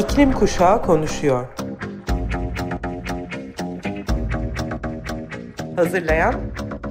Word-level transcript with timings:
İklim 0.00 0.32
Kuşağı 0.32 0.82
konuşuyor. 0.82 1.46
Hazırlayan 5.76 6.34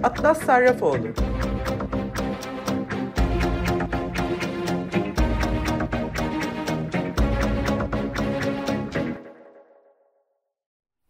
Atlas 0.03 0.45
Sarrafoğlu. 0.45 1.07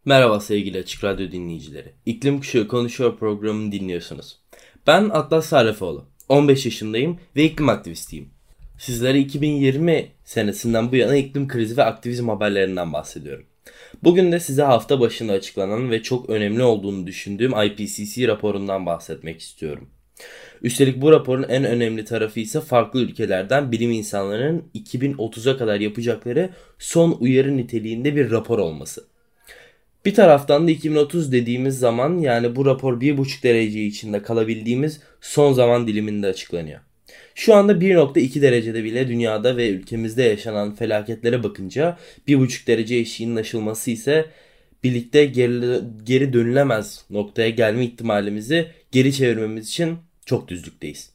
Merhaba 0.04 0.40
sevgili 0.40 0.78
Açık 0.78 1.04
Radyo 1.04 1.30
dinleyicileri. 1.30 1.94
İklim 2.06 2.38
Kuşağı 2.38 2.68
Konuşuyor 2.68 3.18
programını 3.18 3.72
dinliyorsunuz. 3.72 4.40
Ben 4.86 5.08
Atlas 5.08 5.46
Sarrafoğlu. 5.46 6.08
15 6.28 6.64
yaşındayım 6.64 7.20
ve 7.36 7.44
iklim 7.44 7.68
aktivistiyim. 7.68 8.39
Sizlere 8.80 9.18
2020 9.18 10.08
senesinden 10.24 10.92
bu 10.92 10.96
yana 10.96 11.16
iklim 11.16 11.48
krizi 11.48 11.76
ve 11.76 11.84
aktivizm 11.84 12.28
haberlerinden 12.28 12.92
bahsediyorum. 12.92 13.46
Bugün 14.02 14.32
de 14.32 14.40
size 14.40 14.62
hafta 14.62 15.00
başında 15.00 15.32
açıklanan 15.32 15.90
ve 15.90 16.02
çok 16.02 16.30
önemli 16.30 16.62
olduğunu 16.62 17.06
düşündüğüm 17.06 17.52
IPCC 17.62 18.28
raporundan 18.28 18.86
bahsetmek 18.86 19.40
istiyorum. 19.40 19.88
Üstelik 20.62 21.00
bu 21.00 21.12
raporun 21.12 21.42
en 21.42 21.64
önemli 21.64 22.04
tarafı 22.04 22.40
ise 22.40 22.60
farklı 22.60 23.00
ülkelerden 23.00 23.72
bilim 23.72 23.90
insanlarının 23.90 24.64
2030'a 24.74 25.56
kadar 25.56 25.80
yapacakları 25.80 26.50
son 26.78 27.16
uyarı 27.20 27.56
niteliğinde 27.56 28.16
bir 28.16 28.30
rapor 28.30 28.58
olması. 28.58 29.04
Bir 30.04 30.14
taraftan 30.14 30.66
da 30.66 30.70
2030 30.70 31.32
dediğimiz 31.32 31.78
zaman 31.78 32.18
yani 32.18 32.56
bu 32.56 32.66
rapor 32.66 33.00
1,5 33.00 33.42
derece 33.42 33.84
içinde 33.84 34.22
kalabildiğimiz 34.22 35.00
son 35.20 35.52
zaman 35.52 35.86
diliminde 35.86 36.26
açıklanıyor. 36.26 36.80
Şu 37.34 37.54
anda 37.54 37.72
1.2 37.72 38.42
derecede 38.42 38.84
bile 38.84 39.08
dünyada 39.08 39.56
ve 39.56 39.68
ülkemizde 39.68 40.22
yaşanan 40.22 40.74
felaketlere 40.74 41.42
bakınca 41.42 41.98
1.5 42.28 42.66
derece 42.66 42.96
eşiğinin 42.96 43.36
aşılması 43.36 43.90
ise 43.90 44.26
birlikte 44.84 45.24
geri, 45.24 45.80
geri 46.04 46.32
dönülemez 46.32 47.04
noktaya 47.10 47.50
gelme 47.50 47.84
ihtimalimizi 47.84 48.66
geri 48.92 49.12
çevirmemiz 49.12 49.68
için 49.68 49.98
çok 50.26 50.48
düzlükteyiz. 50.48 51.10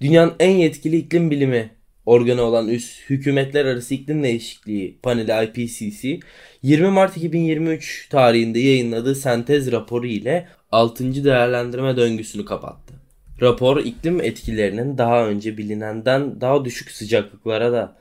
Dünyanın 0.00 0.34
en 0.40 0.50
yetkili 0.50 0.96
iklim 0.96 1.30
bilimi 1.30 1.70
organı 2.06 2.42
olan 2.42 2.68
üst 2.68 3.10
hükümetler 3.10 3.64
arası 3.64 3.94
iklim 3.94 4.22
değişikliği 4.22 4.98
paneli 5.02 5.44
IPCC 5.44 6.20
20 6.62 6.88
Mart 6.88 7.16
2023 7.16 8.08
tarihinde 8.08 8.58
yayınladığı 8.58 9.14
sentez 9.14 9.72
raporu 9.72 10.06
ile 10.06 10.48
6. 10.72 11.24
değerlendirme 11.24 11.96
döngüsünü 11.96 12.44
kapattı. 12.44 12.99
Rapor 13.42 13.76
iklim 13.76 14.20
etkilerinin 14.20 14.98
daha 14.98 15.26
önce 15.26 15.58
bilinenden 15.58 16.40
daha 16.40 16.64
düşük 16.64 16.90
sıcaklıklara 16.90 17.72
da 17.72 17.96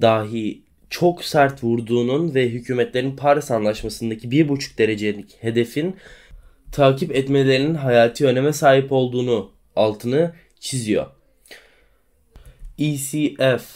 dahi 0.00 0.62
çok 0.90 1.24
sert 1.24 1.64
vurduğunun 1.64 2.34
ve 2.34 2.48
hükümetlerin 2.48 3.16
Paris 3.16 3.50
Anlaşması'ndaki 3.50 4.28
1,5 4.28 4.78
derecelik 4.78 5.36
hedefin 5.40 5.96
takip 6.72 7.16
etmelerinin 7.16 7.74
hayati 7.74 8.26
öneme 8.26 8.52
sahip 8.52 8.92
olduğunu 8.92 9.50
altını 9.76 10.34
çiziyor. 10.60 11.06
ECF 12.78 13.66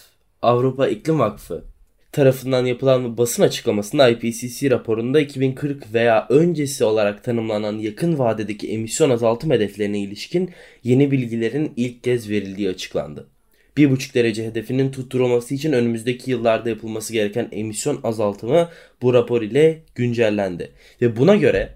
Avrupa 0.43 0.89
İklim 0.89 1.19
Vakfı 1.19 1.65
tarafından 2.13 2.67
yapılan 2.67 3.19
basın 3.19 3.43
açıklamasında 3.43 4.09
IPCC 4.09 4.71
raporunda 4.71 5.21
2040 5.21 5.95
veya 5.95 6.27
öncesi 6.31 6.85
olarak 6.85 7.25
tanımlanan 7.25 7.79
yakın 7.79 8.19
vadedeki 8.19 8.69
emisyon 8.73 9.11
azaltım 9.11 9.51
hedeflerine 9.51 10.01
ilişkin 10.01 10.51
yeni 10.85 11.11
bilgilerin 11.11 11.73
ilk 11.77 12.05
kez 12.05 12.31
verildiği 12.31 12.69
açıklandı. 12.69 13.29
1,5 13.77 14.15
derece 14.15 14.47
hedefinin 14.47 14.91
tutturulması 14.91 15.55
için 15.55 15.73
önümüzdeki 15.73 16.31
yıllarda 16.31 16.69
yapılması 16.69 17.13
gereken 17.13 17.49
emisyon 17.53 18.01
azaltımı 18.05 18.69
bu 19.03 19.15
rapor 19.15 19.43
ile 19.43 19.83
güncellendi. 19.95 20.73
Ve 21.03 21.17
buna 21.17 21.37
göre 21.37 21.75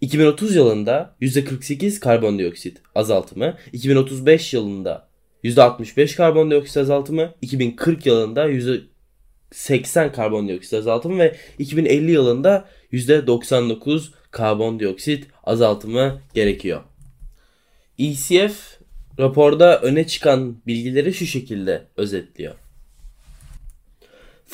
2030 0.00 0.56
yılında 0.56 1.16
%48 1.20 2.00
karbondioksit 2.00 2.78
azaltımı, 2.94 3.54
2035 3.72 4.54
yılında 4.54 5.08
%65 5.44 6.16
karbondioksit 6.16 6.76
azaltımı, 6.76 7.34
2040 7.42 8.06
yılında 8.06 8.50
80 9.52 10.12
karbondioksit 10.12 10.74
azaltımı 10.74 11.18
ve 11.18 11.36
2050 11.58 12.10
yılında 12.10 12.68
%99 12.92 14.10
karbondioksit 14.30 15.26
azaltımı 15.44 16.20
gerekiyor. 16.34 16.82
ECF 17.98 18.78
raporda 19.18 19.80
öne 19.80 20.06
çıkan 20.06 20.56
bilgileri 20.66 21.14
şu 21.14 21.26
şekilde 21.26 21.86
özetliyor. 21.96 22.54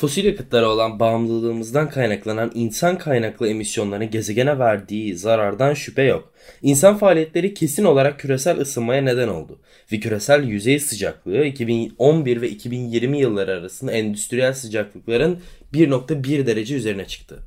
Fosil 0.03 0.25
yakıtlara 0.25 0.69
olan 0.69 0.99
bağımlılığımızdan 0.99 1.89
kaynaklanan 1.89 2.51
insan 2.55 2.97
kaynaklı 2.97 3.47
emisyonların 3.47 4.09
gezegene 4.09 4.59
verdiği 4.59 5.17
zarardan 5.17 5.73
şüphe 5.73 6.03
yok. 6.03 6.33
İnsan 6.61 6.97
faaliyetleri 6.97 7.53
kesin 7.53 7.83
olarak 7.83 8.19
küresel 8.19 8.59
ısınmaya 8.59 9.01
neden 9.01 9.27
oldu 9.27 9.59
ve 9.91 9.99
küresel 9.99 10.43
yüzey 10.43 10.79
sıcaklığı 10.79 11.45
2011 11.45 12.41
ve 12.41 12.49
2020 12.49 13.19
yılları 13.19 13.51
arasında 13.51 13.91
endüstriyel 13.91 14.53
sıcaklıkların 14.53 15.39
1.1 15.73 16.45
derece 16.45 16.75
üzerine 16.75 17.05
çıktı. 17.05 17.39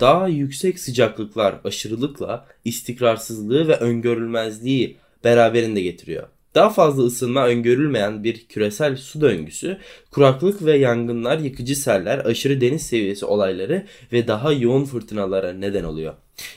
Daha 0.00 0.28
yüksek 0.28 0.78
sıcaklıklar 0.78 1.54
aşırılıkla 1.64 2.46
istikrarsızlığı 2.64 3.68
ve 3.68 3.76
öngörülmezliği 3.76 4.96
beraberinde 5.24 5.80
getiriyor. 5.80 6.28
Daha 6.58 6.70
fazla 6.70 7.02
ısınma 7.02 7.46
öngörülmeyen 7.46 8.24
bir 8.24 8.46
küresel 8.46 8.96
su 8.96 9.20
döngüsü, 9.20 9.78
kuraklık 10.10 10.64
ve 10.64 10.78
yangınlar, 10.78 11.38
yıkıcı 11.38 11.76
seller, 11.76 12.18
aşırı 12.18 12.60
deniz 12.60 12.82
seviyesi 12.82 13.26
olayları 13.26 13.86
ve 14.12 14.28
daha 14.28 14.52
yoğun 14.52 14.84
fırtınalara 14.84 15.52
neden 15.52 15.84
oluyor. 15.84 16.14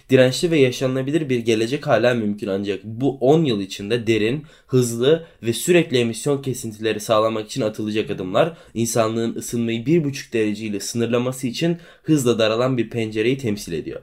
Dirençli 0.10 0.52
ve 0.52 0.60
yaşanabilir 0.60 1.30
bir 1.30 1.40
gelecek 1.40 1.88
hala 1.88 2.14
mümkün 2.14 2.48
ancak 2.48 2.84
bu 2.84 3.18
10 3.18 3.44
yıl 3.44 3.62
içinde 3.62 4.08
derin, 4.08 4.46
hızlı 4.68 5.26
ve 5.44 5.54
sürekli 5.54 5.98
emisyon 5.98 6.42
kesintileri 6.42 7.00
sağlamak 7.00 7.46
için 7.46 7.62
atılacak 7.62 8.12
adımlar 8.12 8.58
insanlığın 8.74 9.36
ısınmayı 9.36 9.84
1,5 9.84 10.34
derece 10.34 10.66
ile 10.66 10.80
sınırlaması 10.80 11.48
için 11.48 11.78
hızla 12.04 12.40
daralan 12.40 12.78
bir 12.78 12.90
pencereyi 12.90 13.38
temsil 13.38 13.74
ediyor. 13.74 14.02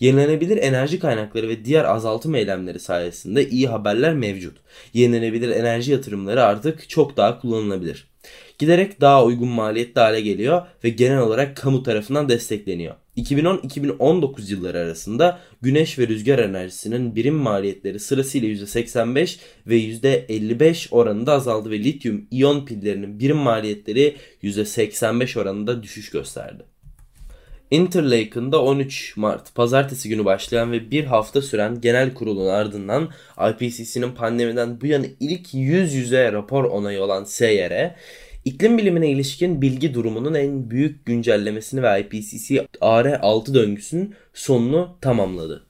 Yenilenebilir 0.00 0.56
enerji 0.56 0.98
kaynakları 0.98 1.48
ve 1.48 1.64
diğer 1.64 1.84
azaltım 1.84 2.34
eylemleri 2.34 2.80
sayesinde 2.80 3.48
iyi 3.48 3.68
haberler 3.68 4.14
mevcut. 4.14 4.58
Yenilenebilir 4.92 5.48
enerji 5.48 5.92
yatırımları 5.92 6.44
artık 6.44 6.88
çok 6.88 7.16
daha 7.16 7.40
kullanılabilir. 7.40 8.10
Giderek 8.58 9.00
daha 9.00 9.24
uygun 9.24 9.48
maliyetli 9.48 10.00
hale 10.00 10.20
geliyor 10.20 10.62
ve 10.84 10.88
genel 10.88 11.18
olarak 11.18 11.56
kamu 11.56 11.82
tarafından 11.82 12.28
destekleniyor. 12.28 12.94
2010-2019 13.16 14.50
yılları 14.50 14.78
arasında 14.78 15.38
güneş 15.62 15.98
ve 15.98 16.08
rüzgar 16.08 16.38
enerjisinin 16.38 17.16
birim 17.16 17.34
maliyetleri 17.34 18.00
sırasıyla 18.00 18.48
%85 18.48 19.38
ve 19.66 19.76
%55 19.76 20.88
oranında 20.90 21.32
azaldı 21.32 21.70
ve 21.70 21.78
lityum 21.78 22.26
iyon 22.30 22.66
pillerinin 22.66 23.18
birim 23.18 23.36
maliyetleri 23.36 24.16
%85 24.42 25.38
oranında 25.40 25.82
düşüş 25.82 26.10
gösterdi. 26.10 26.62
Interlaken'da 27.70 28.62
13 28.62 29.16
Mart 29.16 29.54
pazartesi 29.54 30.08
günü 30.08 30.24
başlayan 30.24 30.72
ve 30.72 30.90
bir 30.90 31.04
hafta 31.04 31.42
süren 31.42 31.80
genel 31.80 32.14
kurulun 32.14 32.46
ardından 32.46 33.08
IPCC'nin 33.50 34.12
pandemiden 34.12 34.80
bu 34.80 34.86
yana 34.86 35.06
ilk 35.20 35.54
yüz 35.54 35.94
yüze 35.94 36.32
rapor 36.32 36.64
onayı 36.64 37.02
olan 37.02 37.24
SYR, 37.24 37.94
iklim 38.44 38.78
bilimine 38.78 39.10
ilişkin 39.10 39.62
bilgi 39.62 39.94
durumunun 39.94 40.34
en 40.34 40.70
büyük 40.70 41.06
güncellemesini 41.06 41.82
ve 41.82 42.00
IPCC 42.00 42.66
AR6 42.80 43.54
döngüsünün 43.54 44.14
sonunu 44.34 44.96
tamamladı. 45.00 45.66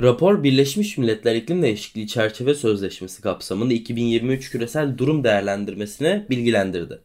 Rapor 0.00 0.42
Birleşmiş 0.42 0.98
Milletler 0.98 1.34
İklim 1.34 1.62
Değişikliği 1.62 2.08
Çerçeve 2.08 2.54
Sözleşmesi 2.54 3.22
kapsamında 3.22 3.74
2023 3.74 4.50
küresel 4.50 4.98
durum 4.98 5.24
değerlendirmesine 5.24 6.26
bilgilendirdi. 6.30 7.00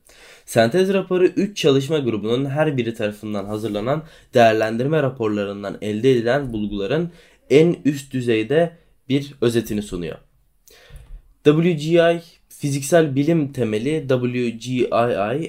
Sentez 0.47 0.93
raporu 0.93 1.25
3 1.25 1.57
çalışma 1.57 1.99
grubunun 1.99 2.45
her 2.45 2.77
biri 2.77 2.93
tarafından 2.93 3.45
hazırlanan 3.45 4.03
değerlendirme 4.33 5.03
raporlarından 5.03 5.77
elde 5.81 6.11
edilen 6.11 6.53
bulguların 6.53 7.11
en 7.49 7.75
üst 7.85 8.13
düzeyde 8.13 8.77
bir 9.09 9.33
özetini 9.41 9.81
sunuyor. 9.81 10.17
WGI 11.43 12.21
fiziksel 12.49 13.15
bilim 13.15 13.53
temeli 13.53 14.05
WGII 14.09 14.87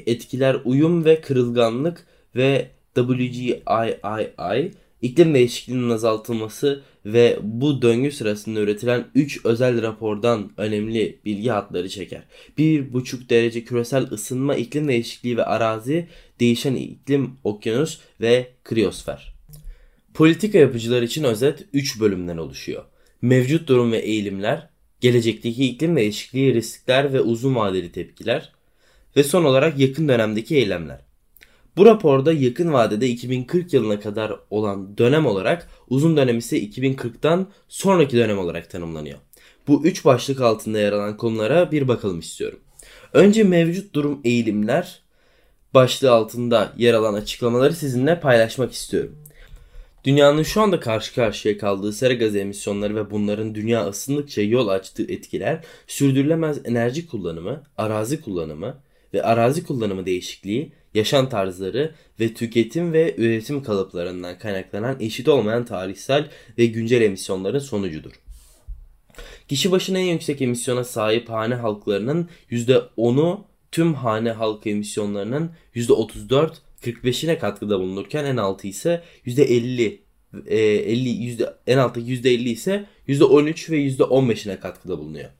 etkiler 0.06 0.56
uyum 0.64 1.04
ve 1.04 1.20
kırılganlık 1.20 2.06
ve 2.36 2.68
WGIII 2.94 4.72
iklim 5.02 5.34
değişikliğinin 5.34 5.90
azaltılması 5.90 6.82
ve 7.12 7.38
bu 7.42 7.82
döngü 7.82 8.12
sırasında 8.12 8.60
üretilen 8.60 9.04
3 9.14 9.44
özel 9.44 9.82
rapordan 9.82 10.52
önemli 10.56 11.18
bilgi 11.24 11.50
hatları 11.50 11.88
çeker. 11.88 12.22
1,5 12.58 13.28
derece 13.28 13.64
küresel 13.64 14.02
ısınma, 14.12 14.54
iklim 14.54 14.88
değişikliği 14.88 15.36
ve 15.36 15.44
arazi, 15.44 16.06
değişen 16.40 16.74
iklim, 16.74 17.30
okyanus 17.44 18.00
ve 18.20 18.48
kriyosfer. 18.64 19.34
Politika 20.14 20.58
yapıcılar 20.58 21.02
için 21.02 21.24
özet 21.24 21.64
3 21.72 22.00
bölümden 22.00 22.36
oluşuyor. 22.36 22.84
Mevcut 23.22 23.68
durum 23.68 23.92
ve 23.92 23.98
eğilimler, 23.98 24.68
gelecekteki 25.00 25.64
iklim 25.64 25.96
değişikliği 25.96 26.54
riskler 26.54 27.12
ve 27.12 27.20
uzun 27.20 27.54
vadeli 27.54 27.92
tepkiler 27.92 28.52
ve 29.16 29.24
son 29.24 29.44
olarak 29.44 29.78
yakın 29.78 30.08
dönemdeki 30.08 30.56
eylemler. 30.56 31.07
Bu 31.78 31.86
raporda 31.86 32.32
yakın 32.32 32.72
vadede 32.72 33.08
2040 33.08 33.72
yılına 33.72 34.00
kadar 34.00 34.32
olan 34.50 34.98
dönem 34.98 35.26
olarak 35.26 35.68
uzun 35.88 36.16
dönem 36.16 36.38
ise 36.38 36.62
2040'tan 36.62 37.44
sonraki 37.68 38.16
dönem 38.16 38.38
olarak 38.38 38.70
tanımlanıyor. 38.70 39.18
Bu 39.68 39.84
üç 39.84 40.04
başlık 40.04 40.40
altında 40.40 40.78
yer 40.78 40.92
alan 40.92 41.16
konulara 41.16 41.72
bir 41.72 41.88
bakalım 41.88 42.18
istiyorum. 42.20 42.58
Önce 43.12 43.44
mevcut 43.44 43.94
durum 43.94 44.20
eğilimler 44.24 45.02
başlığı 45.74 46.12
altında 46.12 46.72
yer 46.76 46.94
alan 46.94 47.14
açıklamaları 47.14 47.74
sizinle 47.74 48.20
paylaşmak 48.20 48.72
istiyorum. 48.72 49.16
Dünyanın 50.04 50.42
şu 50.42 50.60
anda 50.60 50.80
karşı 50.80 51.14
karşıya 51.14 51.58
kaldığı 51.58 51.92
sera 51.92 52.14
gazı 52.14 52.38
emisyonları 52.38 52.96
ve 52.96 53.10
bunların 53.10 53.54
dünya 53.54 53.88
ısındıkça 53.88 54.42
yol 54.42 54.68
açtığı 54.68 55.02
etkiler, 55.12 55.64
sürdürülemez 55.86 56.58
enerji 56.64 57.06
kullanımı, 57.06 57.62
arazi 57.76 58.20
kullanımı 58.20 58.76
ve 59.14 59.22
arazi 59.22 59.64
kullanımı 59.64 60.06
değişikliği, 60.06 60.72
yaşam 60.98 61.28
tarzları 61.28 61.94
ve 62.20 62.34
tüketim 62.34 62.92
ve 62.92 63.14
üretim 63.18 63.62
kalıplarından 63.62 64.38
kaynaklanan 64.38 64.96
eşit 65.00 65.28
olmayan 65.28 65.64
tarihsel 65.64 66.30
ve 66.58 66.66
güncel 66.66 67.02
emisyonların 67.02 67.58
sonucudur. 67.58 68.12
Kişi 69.48 69.70
başına 69.70 69.98
en 69.98 70.12
yüksek 70.12 70.42
emisyona 70.42 70.84
sahip 70.84 71.28
hane 71.28 71.54
halklarının 71.54 72.28
%10'u 72.50 73.44
tüm 73.72 73.94
hane 73.94 74.30
halkı 74.30 74.68
emisyonlarının 74.68 75.50
%34 75.74 76.50
45'ine 76.82 77.38
katkıda 77.38 77.80
bulunurken 77.80 78.24
en 78.24 78.36
altı 78.36 78.68
ise 78.68 79.02
%50 79.26 79.98
e, 80.46 80.58
50 80.58 81.08
yüzde 81.08 81.54
en 81.66 81.78
altı 81.78 82.00
%50 82.00 82.48
ise 82.48 82.86
%13 83.08 83.70
ve 83.70 83.76
%15'ine 83.76 84.60
katkıda 84.60 84.98
bulunuyor. 84.98 85.30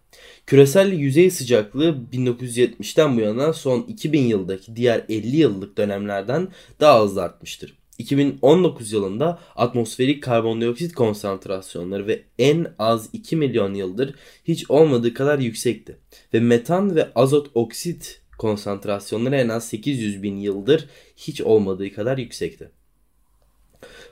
Küresel 0.46 0.92
yüzey 0.92 1.30
sıcaklığı 1.30 1.96
1970'ten 2.12 3.16
bu 3.16 3.20
yana 3.20 3.52
son 3.52 3.82
2000 3.82 4.22
yıldaki 4.22 4.76
diğer 4.76 5.04
50 5.08 5.36
yıllık 5.36 5.78
dönemlerden 5.78 6.48
daha 6.80 7.02
hızlı 7.04 7.22
artmıştır. 7.22 7.78
2019 7.98 8.92
yılında 8.92 9.38
atmosferik 9.56 10.22
karbondioksit 10.22 10.94
konsantrasyonları 10.94 12.06
ve 12.06 12.22
en 12.38 12.66
az 12.78 13.08
2 13.12 13.36
milyon 13.36 13.74
yıldır 13.74 14.14
hiç 14.44 14.70
olmadığı 14.70 15.14
kadar 15.14 15.38
yüksekti. 15.38 15.96
Ve 16.34 16.40
metan 16.40 16.96
ve 16.96 17.12
azot 17.14 17.50
oksit 17.54 18.22
konsantrasyonları 18.38 19.36
en 19.36 19.48
az 19.48 19.68
800 19.68 20.22
bin 20.22 20.36
yıldır 20.36 20.88
hiç 21.16 21.40
olmadığı 21.40 21.94
kadar 21.94 22.18
yüksekti. 22.18 22.70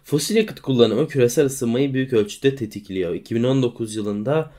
Fosil 0.05 0.37
yakıt 0.37 0.61
kullanımı 0.61 1.09
küresel 1.09 1.47
ısınmayı 1.47 1.95
büyük 1.95 2.13
ölçüde 2.13 2.57
tetikliyor. 2.57 3.15
2019 3.15 3.97
yılında 3.97 4.53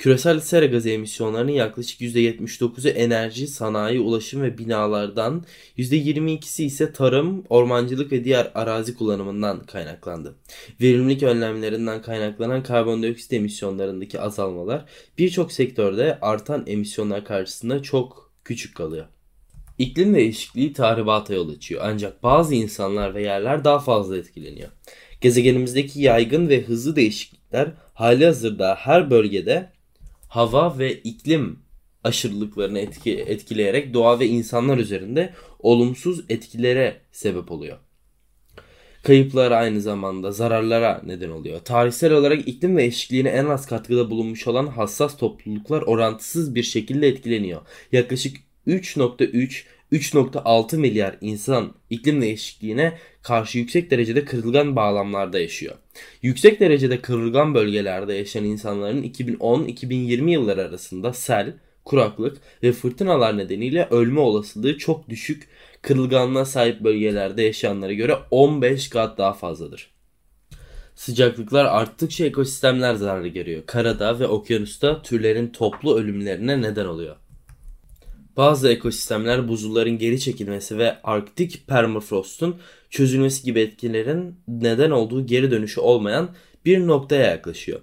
küresel 0.00 0.40
sera 0.40 0.66
gazı 0.66 0.90
emisyonlarının 0.90 1.52
yaklaşık 1.52 2.00
%79'u 2.00 2.90
enerji, 2.90 3.46
sanayi, 3.46 4.00
ulaşım 4.00 4.42
ve 4.42 4.58
binalardan, 4.58 5.44
%22'si 5.78 6.62
ise 6.62 6.92
tarım, 6.92 7.44
ormancılık 7.48 8.12
ve 8.12 8.24
diğer 8.24 8.50
arazi 8.54 8.94
kullanımından 8.94 9.64
kaynaklandı. 9.64 10.34
Verimlilik 10.80 11.22
önlemlerinden 11.22 12.02
kaynaklanan 12.02 12.62
karbondioksit 12.62 13.32
emisyonlarındaki 13.32 14.20
azalmalar 14.20 14.84
birçok 15.18 15.52
sektörde 15.52 16.18
artan 16.20 16.64
emisyonlar 16.66 17.24
karşısında 17.24 17.82
çok 17.82 18.32
küçük 18.44 18.76
kalıyor. 18.76 19.06
İklim 19.78 20.14
değişikliği 20.14 20.72
tahribata 20.72 21.34
yol 21.34 21.48
açıyor 21.48 21.80
ancak 21.84 22.22
bazı 22.22 22.54
insanlar 22.54 23.14
ve 23.14 23.22
yerler 23.22 23.64
daha 23.64 23.78
fazla 23.78 24.16
etkileniyor. 24.16 24.68
Gezegenimizdeki 25.20 26.02
yaygın 26.02 26.48
ve 26.48 26.62
hızlı 26.62 26.96
değişiklikler 26.96 27.72
hali 27.94 28.24
hazırda 28.24 28.74
her 28.74 29.10
bölgede 29.10 29.79
hava 30.30 30.78
ve 30.78 30.94
iklim 30.94 31.58
aşırılıklarını 32.04 32.78
etki, 32.78 33.18
etkileyerek 33.18 33.94
doğa 33.94 34.20
ve 34.20 34.26
insanlar 34.26 34.78
üzerinde 34.78 35.34
olumsuz 35.58 36.24
etkilere 36.28 37.00
sebep 37.12 37.50
oluyor. 37.50 37.78
Kayıplara 39.02 39.56
aynı 39.56 39.80
zamanda 39.80 40.32
zararlara 40.32 41.02
neden 41.06 41.30
oluyor. 41.30 41.60
Tarihsel 41.60 42.12
olarak 42.12 42.48
iklim 42.48 42.76
değişikliğine 42.76 43.28
en 43.28 43.44
az 43.44 43.66
katkıda 43.66 44.10
bulunmuş 44.10 44.46
olan 44.46 44.66
hassas 44.66 45.16
topluluklar 45.16 45.82
orantısız 45.82 46.54
bir 46.54 46.62
şekilde 46.62 47.08
etkileniyor. 47.08 47.60
Yaklaşık 47.92 48.36
3.3 48.66 49.64
3.6 49.92 50.76
milyar 50.76 51.16
insan 51.20 51.74
iklim 51.90 52.22
değişikliğine 52.22 52.98
karşı 53.22 53.58
yüksek 53.58 53.90
derecede 53.90 54.24
kırılgan 54.24 54.76
bağlamlarda 54.76 55.40
yaşıyor. 55.40 55.76
Yüksek 56.22 56.60
derecede 56.60 57.00
kırılgan 57.00 57.54
bölgelerde 57.54 58.14
yaşayan 58.14 58.44
insanların 58.44 59.02
2010-2020 59.02 60.30
yılları 60.30 60.62
arasında 60.62 61.12
sel, 61.12 61.54
kuraklık 61.84 62.38
ve 62.62 62.72
fırtınalar 62.72 63.38
nedeniyle 63.38 63.88
ölme 63.90 64.20
olasılığı 64.20 64.78
çok 64.78 65.08
düşük 65.08 65.48
kırılganlığa 65.82 66.44
sahip 66.44 66.80
bölgelerde 66.80 67.42
yaşayanlara 67.42 67.92
göre 67.92 68.16
15 68.30 68.88
kat 68.88 69.18
daha 69.18 69.32
fazladır. 69.32 69.90
Sıcaklıklar 70.94 71.64
arttıkça 71.64 72.24
ekosistemler 72.24 72.94
zarar 72.94 73.24
görüyor. 73.24 73.62
Karada 73.66 74.18
ve 74.18 74.26
okyanusta 74.26 75.02
türlerin 75.02 75.48
toplu 75.48 75.98
ölümlerine 75.98 76.62
neden 76.62 76.86
oluyor. 76.86 77.16
Bazı 78.40 78.68
ekosistemler 78.68 79.48
buzulların 79.48 79.98
geri 79.98 80.20
çekilmesi 80.20 80.78
ve 80.78 81.02
Arktik 81.04 81.66
permafrostun 81.66 82.56
çözülmesi 82.90 83.44
gibi 83.44 83.60
etkilerin 83.60 84.34
neden 84.48 84.90
olduğu 84.90 85.26
geri 85.26 85.50
dönüşü 85.50 85.80
olmayan 85.80 86.30
bir 86.64 86.86
noktaya 86.86 87.30
yaklaşıyor. 87.30 87.80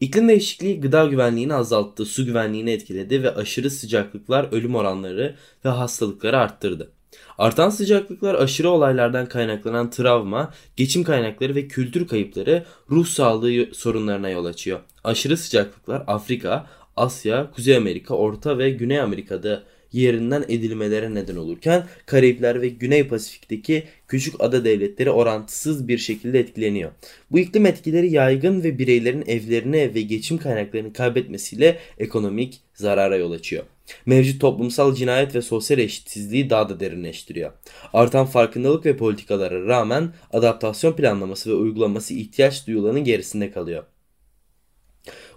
İklim 0.00 0.28
değişikliği 0.28 0.80
gıda 0.80 1.04
güvenliğini 1.06 1.54
azalttı, 1.54 2.04
su 2.04 2.26
güvenliğini 2.26 2.70
etkiledi 2.70 3.22
ve 3.22 3.34
aşırı 3.34 3.70
sıcaklıklar 3.70 4.52
ölüm 4.52 4.74
oranları 4.74 5.34
ve 5.64 5.68
hastalıkları 5.68 6.38
arttırdı. 6.38 6.92
Artan 7.38 7.70
sıcaklıklar 7.70 8.34
aşırı 8.34 8.70
olaylardan 8.70 9.26
kaynaklanan 9.28 9.90
travma, 9.90 10.52
geçim 10.76 11.04
kaynakları 11.04 11.54
ve 11.54 11.68
kültür 11.68 12.08
kayıpları 12.08 12.64
ruh 12.90 13.06
sağlığı 13.06 13.74
sorunlarına 13.74 14.28
yol 14.28 14.44
açıyor. 14.44 14.80
Aşırı 15.04 15.36
sıcaklıklar 15.36 16.04
Afrika, 16.06 16.66
Asya, 16.96 17.50
Kuzey 17.50 17.76
Amerika, 17.76 18.14
Orta 18.14 18.58
ve 18.58 18.70
Güney 18.70 19.00
Amerika'da 19.00 19.62
yerinden 19.92 20.44
edilmelere 20.48 21.14
neden 21.14 21.36
olurken 21.36 21.86
Karayipler 22.06 22.62
ve 22.62 22.68
Güney 22.68 23.08
Pasifik'teki 23.08 23.84
küçük 24.08 24.34
ada 24.38 24.64
devletleri 24.64 25.10
orantısız 25.10 25.88
bir 25.88 25.98
şekilde 25.98 26.40
etkileniyor. 26.40 26.90
Bu 27.30 27.38
iklim 27.38 27.66
etkileri 27.66 28.12
yaygın 28.12 28.62
ve 28.62 28.78
bireylerin 28.78 29.24
evlerini 29.26 29.94
ve 29.94 30.00
geçim 30.00 30.38
kaynaklarını 30.38 30.92
kaybetmesiyle 30.92 31.78
ekonomik 31.98 32.60
zarara 32.74 33.16
yol 33.16 33.32
açıyor. 33.32 33.64
Mevcut 34.06 34.40
toplumsal 34.40 34.94
cinayet 34.94 35.34
ve 35.34 35.42
sosyal 35.42 35.78
eşitsizliği 35.78 36.50
daha 36.50 36.68
da 36.68 36.80
derinleştiriyor. 36.80 37.52
Artan 37.92 38.26
farkındalık 38.26 38.86
ve 38.86 38.96
politikalara 38.96 39.66
rağmen 39.66 40.12
adaptasyon 40.32 40.92
planlaması 40.92 41.50
ve 41.50 41.54
uygulaması 41.54 42.14
ihtiyaç 42.14 42.66
duyulanın 42.66 43.04
gerisinde 43.04 43.50
kalıyor. 43.50 43.84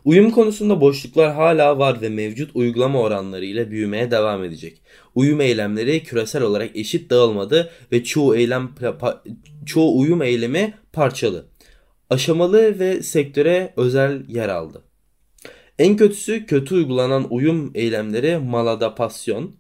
Uyum 0.05 0.31
konusunda 0.31 0.81
boşluklar 0.81 1.33
hala 1.33 1.79
var 1.79 2.01
ve 2.01 2.09
mevcut 2.09 2.51
uygulama 2.55 2.99
oranları 2.99 3.45
ile 3.45 3.71
büyümeye 3.71 4.11
devam 4.11 4.43
edecek. 4.43 4.81
Uyum 5.15 5.41
eylemleri 5.41 6.03
küresel 6.03 6.43
olarak 6.43 6.75
eşit 6.75 7.09
dağılmadı 7.09 7.69
ve 7.91 8.03
çoğu 8.03 8.35
eylem 8.35 8.69
çoğu 9.65 9.99
uyum 9.99 10.21
eylemi 10.21 10.73
parçalı. 10.93 11.45
Aşamalı 12.09 12.79
ve 12.79 13.03
sektöre 13.03 13.73
özel 13.77 14.29
yer 14.29 14.49
aldı. 14.49 14.83
En 15.79 15.97
kötüsü 15.97 16.45
kötü 16.45 16.75
uygulanan 16.75 17.27
uyum 17.29 17.71
eylemleri 17.75 18.37
maladapasyon, 18.37 19.55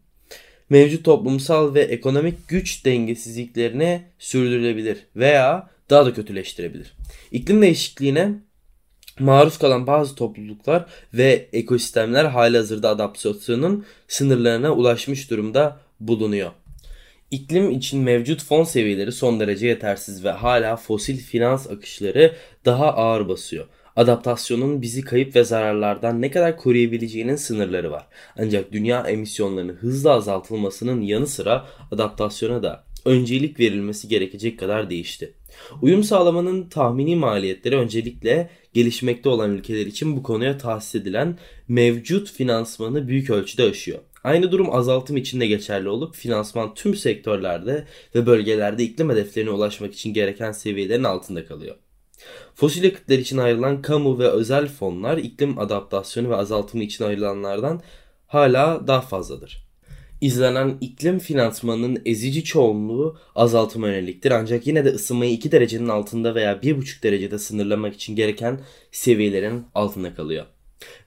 mevcut 0.69 1.05
toplumsal 1.05 1.73
ve 1.73 1.81
ekonomik 1.81 2.47
güç 2.47 2.85
dengesizliklerini 2.85 4.01
sürdürülebilir 4.19 4.97
veya 5.15 5.69
daha 5.89 6.05
da 6.05 6.13
kötüleştirebilir. 6.13 6.93
İklim 7.31 7.61
değişikliğine 7.61 8.33
maruz 9.19 9.57
kalan 9.57 9.87
bazı 9.87 10.15
topluluklar 10.15 10.85
ve 11.13 11.49
ekosistemler 11.53 12.25
halihazırda 12.25 12.89
adaptasyonun 12.89 13.85
sınırlarına 14.07 14.71
ulaşmış 14.71 15.31
durumda 15.31 15.77
bulunuyor. 15.99 16.51
İklim 17.31 17.71
için 17.71 18.01
mevcut 18.01 18.43
fon 18.43 18.63
seviyeleri 18.63 19.11
son 19.11 19.39
derece 19.39 19.67
yetersiz 19.67 20.23
ve 20.23 20.31
hala 20.31 20.75
fosil 20.75 21.17
finans 21.17 21.69
akışları 21.69 22.35
daha 22.65 22.93
ağır 22.93 23.27
basıyor. 23.27 23.65
Adaptasyonun 23.95 24.81
bizi 24.81 25.01
kayıp 25.01 25.35
ve 25.35 25.43
zararlardan 25.43 26.21
ne 26.21 26.31
kadar 26.31 26.57
koruyabileceğinin 26.57 27.35
sınırları 27.35 27.91
var. 27.91 28.07
Ancak 28.37 28.71
dünya 28.71 29.01
emisyonlarının 29.01 29.73
hızla 29.73 30.11
azaltılmasının 30.11 31.01
yanı 31.01 31.27
sıra 31.27 31.65
adaptasyona 31.91 32.63
da 32.63 32.83
öncelik 33.05 33.59
verilmesi 33.59 34.07
gerekecek 34.07 34.59
kadar 34.59 34.89
değişti. 34.89 35.33
Uyum 35.81 36.03
sağlamanın 36.03 36.69
tahmini 36.69 37.15
maliyetleri 37.15 37.77
öncelikle 37.77 38.49
gelişmekte 38.73 39.29
olan 39.29 39.51
ülkeler 39.51 39.85
için 39.85 40.17
bu 40.17 40.23
konuya 40.23 40.57
tahsis 40.57 40.95
edilen 40.95 41.37
mevcut 41.67 42.31
finansmanı 42.31 43.07
büyük 43.07 43.29
ölçüde 43.29 43.63
aşıyor. 43.63 43.99
Aynı 44.23 44.51
durum 44.51 44.75
azaltım 44.75 45.17
için 45.17 45.39
de 45.39 45.47
geçerli 45.47 45.89
olup 45.89 46.15
finansman 46.15 46.73
tüm 46.73 46.95
sektörlerde 46.95 47.87
ve 48.15 48.25
bölgelerde 48.25 48.83
iklim 48.83 49.09
hedeflerine 49.09 49.49
ulaşmak 49.49 49.93
için 49.93 50.13
gereken 50.13 50.51
seviyelerin 50.51 51.03
altında 51.03 51.45
kalıyor. 51.45 51.75
Fosil 52.55 52.83
yakıtlar 52.83 53.17
için 53.17 53.37
ayrılan 53.37 53.81
kamu 53.81 54.19
ve 54.19 54.27
özel 54.27 54.67
fonlar 54.67 55.17
iklim 55.17 55.59
adaptasyonu 55.59 56.29
ve 56.29 56.35
azaltımı 56.35 56.83
için 56.83 57.03
ayrılanlardan 57.03 57.81
hala 58.27 58.87
daha 58.87 59.01
fazladır. 59.01 59.68
İzlenen 60.21 60.77
iklim 60.81 61.19
finansmanının 61.19 62.01
ezici 62.05 62.43
çoğunluğu 62.43 63.17
azaltıma 63.35 63.87
yöneliktir 63.87 64.31
ancak 64.31 64.67
yine 64.67 64.85
de 64.85 64.89
ısınmayı 64.89 65.31
2 65.31 65.51
derecenin 65.51 65.87
altında 65.87 66.35
veya 66.35 66.53
1,5 66.53 67.03
derecede 67.03 67.39
sınırlamak 67.39 67.95
için 67.95 68.15
gereken 68.15 68.59
seviyelerin 68.91 69.65
altında 69.75 70.13
kalıyor. 70.15 70.45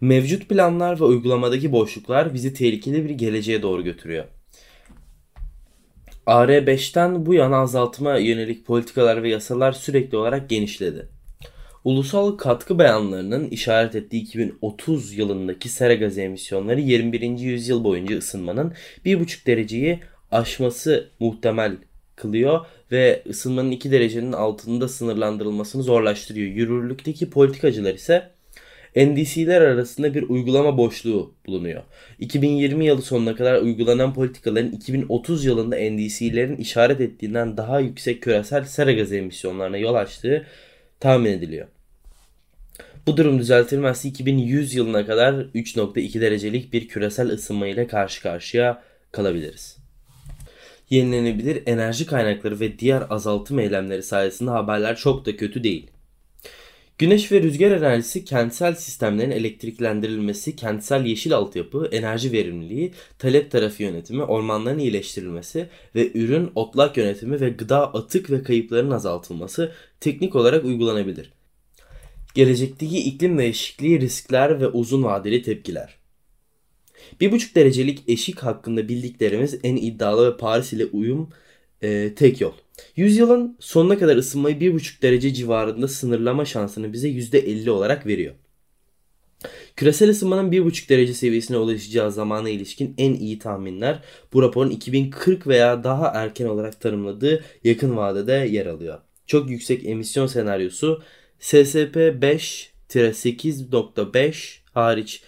Mevcut 0.00 0.48
planlar 0.48 1.00
ve 1.00 1.04
uygulamadaki 1.04 1.72
boşluklar 1.72 2.34
bizi 2.34 2.54
tehlikeli 2.54 3.04
bir 3.04 3.10
geleceğe 3.10 3.62
doğru 3.62 3.84
götürüyor. 3.84 4.24
AR5'ten 6.26 7.26
bu 7.26 7.34
yana 7.34 7.56
azaltıma 7.56 8.16
yönelik 8.16 8.66
politikalar 8.66 9.22
ve 9.22 9.28
yasalar 9.28 9.72
sürekli 9.72 10.16
olarak 10.16 10.50
genişledi. 10.50 11.08
Ulusal 11.84 12.36
katkı 12.36 12.78
beyanlarının 12.78 13.48
işaret 13.48 13.94
ettiği 13.94 14.22
2030 14.22 15.12
yılındaki 15.18 15.68
sera 15.68 15.94
gazı 15.94 16.20
emisyonları 16.20 16.80
21. 16.80 17.38
yüzyıl 17.38 17.84
boyunca 17.84 18.18
ısınmanın 18.18 18.72
1,5 19.06 19.46
dereceyi 19.46 20.00
aşması 20.30 21.08
muhtemel 21.20 21.76
kılıyor 22.16 22.66
ve 22.92 23.22
ısınmanın 23.30 23.70
2 23.70 23.92
derecenin 23.92 24.32
altında 24.32 24.88
sınırlandırılmasını 24.88 25.82
zorlaştırıyor. 25.82 26.48
Yürürlükteki 26.48 27.30
politikacılar 27.30 27.94
ise 27.94 28.30
NDC'ler 28.96 29.60
arasında 29.60 30.14
bir 30.14 30.22
uygulama 30.22 30.78
boşluğu 30.78 31.34
bulunuyor. 31.46 31.82
2020 32.18 32.86
yılı 32.86 33.02
sonuna 33.02 33.34
kadar 33.34 33.62
uygulanan 33.62 34.14
politikaların 34.14 34.72
2030 34.72 35.44
yılında 35.44 35.76
NDC'lerin 35.76 36.56
işaret 36.56 37.00
ettiğinden 37.00 37.56
daha 37.56 37.80
yüksek 37.80 38.22
küresel 38.22 38.64
sera 38.64 38.92
gazı 38.92 39.16
emisyonlarına 39.16 39.76
yol 39.76 39.94
açtığı 39.94 40.46
tahmin 41.02 41.30
ediliyor. 41.30 41.66
Bu 43.06 43.16
durum 43.16 43.38
düzeltilmezse 43.38 44.08
2100 44.08 44.74
yılına 44.74 45.06
kadar 45.06 45.34
3.2 45.34 46.20
derecelik 46.20 46.72
bir 46.72 46.88
küresel 46.88 47.28
ısınma 47.28 47.66
ile 47.66 47.86
karşı 47.86 48.22
karşıya 48.22 48.82
kalabiliriz. 49.12 49.76
Yenilenebilir 50.90 51.62
enerji 51.66 52.06
kaynakları 52.06 52.60
ve 52.60 52.78
diğer 52.78 53.02
azaltım 53.10 53.58
eylemleri 53.58 54.02
sayesinde 54.02 54.50
haberler 54.50 54.96
çok 54.96 55.26
da 55.26 55.36
kötü 55.36 55.64
değil. 55.64 55.90
Güneş 57.02 57.32
ve 57.32 57.42
rüzgar 57.42 57.70
enerjisi 57.70 58.24
kentsel 58.24 58.74
sistemlerin 58.74 59.30
elektriklendirilmesi, 59.30 60.56
kentsel 60.56 61.04
yeşil 61.04 61.34
altyapı, 61.34 61.88
enerji 61.92 62.32
verimliliği, 62.32 62.92
talep 63.18 63.50
tarafı 63.50 63.82
yönetimi, 63.82 64.22
ormanların 64.22 64.78
iyileştirilmesi 64.78 65.68
ve 65.94 66.12
ürün 66.14 66.50
otlak 66.54 66.96
yönetimi 66.96 67.40
ve 67.40 67.48
gıda 67.48 67.94
atık 67.94 68.30
ve 68.30 68.42
kayıpların 68.42 68.90
azaltılması 68.90 69.72
teknik 70.00 70.36
olarak 70.36 70.64
uygulanabilir. 70.64 71.32
Gelecekteki 72.34 72.98
iklim 72.98 73.38
değişikliği 73.38 74.00
riskler 74.00 74.60
ve 74.60 74.68
uzun 74.68 75.02
vadeli 75.02 75.42
tepkiler. 75.42 75.96
1,5 77.20 77.54
derecelik 77.54 78.02
eşik 78.08 78.38
hakkında 78.38 78.88
bildiklerimiz 78.88 79.58
en 79.64 79.76
iddialı 79.76 80.32
ve 80.32 80.36
Paris 80.36 80.72
ile 80.72 80.86
uyum 80.86 81.30
e, 81.82 82.14
tek 82.14 82.40
yol. 82.40 82.52
Yüzyılın 82.96 83.56
sonuna 83.60 83.98
kadar 83.98 84.16
ısınmayı 84.16 84.56
1,5 84.56 85.02
derece 85.02 85.34
civarında 85.34 85.88
sınırlama 85.88 86.44
şansını 86.44 86.92
bize 86.92 87.08
%50 87.08 87.70
olarak 87.70 88.06
veriyor. 88.06 88.34
Küresel 89.76 90.10
ısınmanın 90.10 90.52
1,5 90.52 90.88
derece 90.88 91.14
seviyesine 91.14 91.56
ulaşacağı 91.56 92.12
zamana 92.12 92.48
ilişkin 92.48 92.94
en 92.98 93.14
iyi 93.14 93.38
tahminler 93.38 93.98
bu 94.32 94.42
raporun 94.42 94.70
2040 94.70 95.46
veya 95.46 95.84
daha 95.84 96.06
erken 96.06 96.46
olarak 96.46 96.80
tanımladığı 96.80 97.44
yakın 97.64 97.96
vadede 97.96 98.32
yer 98.32 98.66
alıyor. 98.66 98.98
Çok 99.26 99.50
yüksek 99.50 99.86
emisyon 99.86 100.26
senaryosu 100.26 101.02
SSP 101.38 101.96
5-8.5 101.96 104.58
hariç 104.72 105.22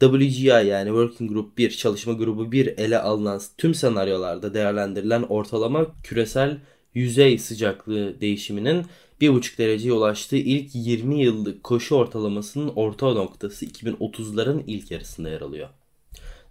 WGI 0.00 0.46
yani 0.46 0.88
Working 0.88 1.32
Group 1.32 1.58
1 1.58 1.70
çalışma 1.70 2.12
grubu 2.12 2.52
1 2.52 2.66
ele 2.66 2.98
alınan 2.98 3.40
tüm 3.58 3.74
senaryolarda 3.74 4.54
değerlendirilen 4.54 5.22
ortalama 5.22 5.86
küresel 6.02 6.58
yüzey 6.96 7.38
sıcaklığı 7.38 8.20
değişiminin 8.20 8.86
1,5 9.20 9.58
dereceye 9.58 9.92
ulaştığı 9.92 10.36
ilk 10.36 10.70
20 10.74 11.22
yıllık 11.22 11.64
koşu 11.64 11.94
ortalamasının 11.94 12.72
orta 12.76 13.12
noktası 13.12 13.66
2030'ların 13.66 14.62
ilk 14.66 14.90
yarısında 14.90 15.30
yer 15.30 15.40
alıyor. 15.40 15.68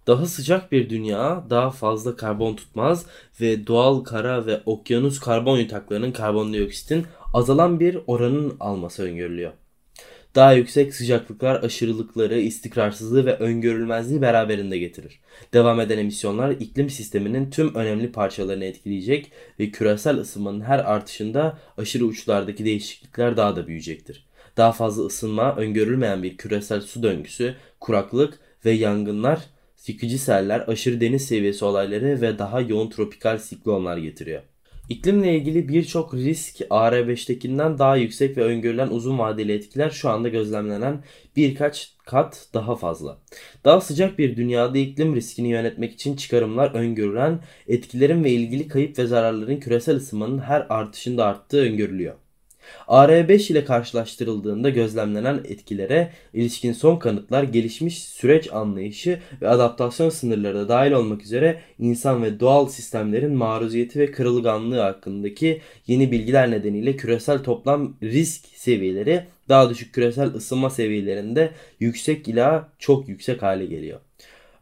Daha 0.06 0.26
sıcak 0.26 0.72
bir 0.72 0.90
dünya 0.90 1.44
daha 1.50 1.70
fazla 1.70 2.16
karbon 2.16 2.56
tutmaz 2.56 3.06
ve 3.40 3.66
doğal 3.66 4.04
kara 4.04 4.46
ve 4.46 4.62
okyanus 4.66 5.20
karbon 5.20 5.58
yataklarının 5.58 6.12
karbondioksitin 6.12 7.06
azalan 7.34 7.80
bir 7.80 7.98
oranın 8.06 8.56
alması 8.60 9.02
öngörülüyor. 9.02 9.52
Daha 10.36 10.52
yüksek 10.52 10.94
sıcaklıklar 10.94 11.62
aşırılıkları, 11.62 12.40
istikrarsızlığı 12.40 13.26
ve 13.26 13.36
öngörülmezliği 13.36 14.22
beraberinde 14.22 14.78
getirir. 14.78 15.20
Devam 15.54 15.80
eden 15.80 15.98
emisyonlar 15.98 16.50
iklim 16.50 16.90
sisteminin 16.90 17.50
tüm 17.50 17.74
önemli 17.74 18.12
parçalarını 18.12 18.64
etkileyecek 18.64 19.32
ve 19.60 19.70
küresel 19.70 20.16
ısınmanın 20.16 20.60
her 20.60 20.78
artışında 20.78 21.58
aşırı 21.76 22.04
uçlardaki 22.04 22.64
değişiklikler 22.64 23.36
daha 23.36 23.56
da 23.56 23.66
büyüyecektir. 23.66 24.26
Daha 24.56 24.72
fazla 24.72 25.02
ısınma, 25.02 25.56
öngörülmeyen 25.56 26.22
bir 26.22 26.36
küresel 26.36 26.80
su 26.80 27.02
döngüsü, 27.02 27.54
kuraklık 27.80 28.38
ve 28.64 28.70
yangınlar, 28.70 29.40
yıkıcı 29.86 30.18
seller, 30.18 30.60
aşırı 30.60 31.00
deniz 31.00 31.26
seviyesi 31.26 31.64
olayları 31.64 32.20
ve 32.20 32.38
daha 32.38 32.60
yoğun 32.60 32.90
tropikal 32.90 33.38
siklonlar 33.38 33.96
getiriyor. 33.96 34.42
İklimle 34.88 35.36
ilgili 35.36 35.68
birçok 35.68 36.14
risk 36.14 36.60
AR5'tekinden 36.60 37.78
daha 37.78 37.96
yüksek 37.96 38.36
ve 38.36 38.44
öngörülen 38.44 38.88
uzun 38.88 39.18
vadeli 39.18 39.52
etkiler 39.52 39.90
şu 39.90 40.10
anda 40.10 40.28
gözlemlenen 40.28 41.04
birkaç 41.36 41.94
kat 42.04 42.48
daha 42.54 42.76
fazla. 42.76 43.18
Daha 43.64 43.80
sıcak 43.80 44.18
bir 44.18 44.36
dünyada 44.36 44.78
iklim 44.78 45.16
riskini 45.16 45.48
yönetmek 45.48 45.92
için 45.92 46.16
çıkarımlar 46.16 46.70
öngörülen 46.74 47.40
etkilerin 47.68 48.24
ve 48.24 48.30
ilgili 48.30 48.68
kayıp 48.68 48.98
ve 48.98 49.06
zararların 49.06 49.60
küresel 49.60 49.96
ısınmanın 49.96 50.38
her 50.38 50.66
artışında 50.68 51.24
arttığı 51.24 51.60
öngörülüyor. 51.60 52.14
AR5 52.88 53.52
ile 53.52 53.64
karşılaştırıldığında 53.64 54.70
gözlemlenen 54.70 55.40
etkilere 55.44 56.10
ilişkin 56.34 56.72
son 56.72 56.96
kanıtlar 56.96 57.42
gelişmiş 57.42 58.04
süreç 58.04 58.52
anlayışı 58.52 59.18
ve 59.42 59.48
adaptasyon 59.48 60.10
sınırları 60.10 60.54
da 60.54 60.68
dahil 60.68 60.92
olmak 60.92 61.22
üzere 61.22 61.60
insan 61.78 62.22
ve 62.22 62.40
doğal 62.40 62.68
sistemlerin 62.68 63.32
maruziyeti 63.32 63.98
ve 63.98 64.10
kırılganlığı 64.10 64.80
hakkındaki 64.80 65.60
yeni 65.86 66.12
bilgiler 66.12 66.50
nedeniyle 66.50 66.96
küresel 66.96 67.42
toplam 67.42 67.96
risk 68.02 68.46
seviyeleri 68.54 69.24
daha 69.48 69.70
düşük 69.70 69.94
küresel 69.94 70.34
ısınma 70.34 70.70
seviyelerinde 70.70 71.50
yüksek 71.80 72.28
ila 72.28 72.68
çok 72.78 73.08
yüksek 73.08 73.42
hale 73.42 73.66
geliyor. 73.66 74.00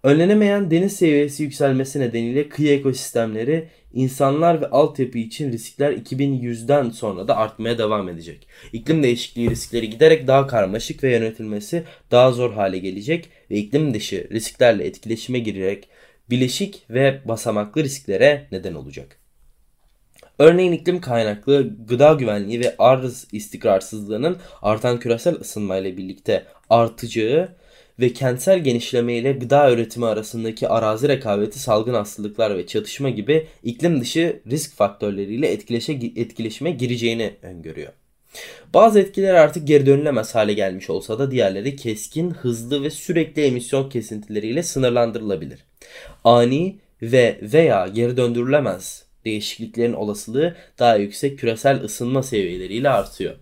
Önlenemeyen 0.05 0.71
deniz 0.71 0.97
seviyesi 0.97 1.43
yükselmesi 1.43 2.01
nedeniyle 2.01 2.49
kıyı 2.49 2.73
ekosistemleri 2.73 3.69
insanlar 3.93 4.61
ve 4.61 4.71
altyapı 4.71 5.19
için 5.19 5.53
riskler 5.53 5.93
2100'den 5.93 6.91
sonra 6.91 7.29
da 7.29 7.37
artmaya 7.37 7.79
devam 7.79 8.09
edecek. 8.09 8.49
İklim 8.73 9.03
değişikliği 9.03 9.51
riskleri 9.51 9.91
giderek 9.91 10.27
daha 10.27 10.47
karmaşık 10.47 11.05
ve 11.05 11.13
yönetilmesi 11.13 11.85
daha 12.11 12.33
zor 12.33 12.53
hale 12.53 12.79
gelecek 12.79 13.29
ve 13.51 13.57
iklim 13.57 13.95
dışı 13.95 14.29
risklerle 14.31 14.85
etkileşime 14.85 15.39
girerek 15.39 15.89
bileşik 16.31 16.83
ve 16.91 17.21
basamaklı 17.25 17.85
risklere 17.85 18.47
neden 18.53 18.75
olacak. 18.75 19.19
Örneğin 20.39 20.73
iklim 20.73 21.01
kaynaklı 21.01 21.71
gıda 21.89 22.13
güvenliği 22.13 22.61
ve 22.61 22.75
arz 22.79 23.27
istikrarsızlığının 23.33 24.37
artan 24.63 25.01
küresel 25.01 25.35
ısınmayla 25.35 25.97
birlikte 25.97 26.45
artacağı 26.71 27.64
ve 28.01 28.13
kentsel 28.13 28.65
genişleme 28.65 29.15
ile 29.15 29.33
gıda 29.33 29.73
üretimi 29.73 30.07
arasındaki 30.07 30.69
arazi 30.69 31.09
rekabeti, 31.09 31.59
salgın 31.59 31.95
hastalıklar 31.95 32.57
ve 32.57 32.67
çatışma 32.67 33.11
gibi 33.11 33.47
iklim 33.63 34.01
dışı 34.01 34.41
risk 34.51 34.77
faktörleriyle 34.77 35.53
etkileşe, 35.53 35.93
etkileşime 35.93 36.71
gireceğini 36.71 37.35
öngörüyor. 37.43 37.93
Bazı 38.75 39.01
etkiler 39.01 39.35
artık 39.35 39.69
geri 39.69 39.87
dönülemez 39.87 40.35
hale 40.35 40.53
gelmiş 40.53 40.91
olsa 40.91 41.19
da 41.19 41.31
diğerleri 41.31 41.77
keskin, 41.77 42.31
hızlı 42.31 42.83
ve 42.83 42.91
sürekli 42.91 43.43
emisyon 43.43 43.89
kesintileriyle 43.89 44.63
sınırlandırılabilir. 44.63 45.59
Ani 46.25 46.79
ve 47.03 47.39
veya 47.43 47.89
geri 47.89 48.17
döndürülemez 48.17 49.05
değişikliklerin 49.25 49.93
olasılığı 49.93 50.57
daha 50.79 50.97
yüksek 50.97 51.39
küresel 51.39 51.83
ısınma 51.85 52.23
seviyeleriyle 52.23 52.89
artıyor. 52.89 53.35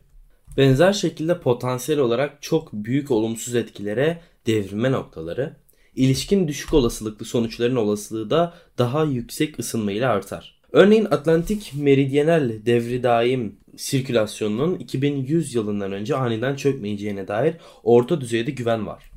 Benzer 0.56 0.92
şekilde 0.92 1.40
potansiyel 1.40 2.00
olarak 2.00 2.42
çok 2.42 2.72
büyük 2.72 3.10
olumsuz 3.10 3.54
etkilere 3.54 4.20
devrilme 4.46 4.92
noktaları, 4.92 5.56
ilişkin 5.96 6.48
düşük 6.48 6.74
olasılıklı 6.74 7.26
sonuçların 7.26 7.76
olasılığı 7.76 8.30
da 8.30 8.54
daha 8.78 9.04
yüksek 9.04 9.58
ısınma 9.58 9.92
ile 9.92 10.06
artar. 10.06 10.62
Örneğin 10.72 11.04
Atlantik 11.04 11.72
meridyenel 11.76 12.66
devri 12.66 13.02
daim 13.02 13.56
sirkülasyonunun 13.76 14.78
2100 14.78 15.54
yılından 15.54 15.92
önce 15.92 16.16
aniden 16.16 16.56
çökmeyeceğine 16.56 17.28
dair 17.28 17.54
orta 17.84 18.20
düzeyde 18.20 18.50
güven 18.50 18.86
var. 18.86 19.12